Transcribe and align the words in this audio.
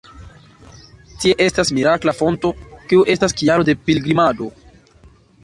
Tie 1.23 1.33
estas 1.45 1.71
mirakla 1.79 2.15
fonto 2.21 2.51
kiu 2.87 3.05
estas 3.17 3.37
kialo 3.43 3.69
de 3.69 3.77
pilgrimado. 3.91 4.51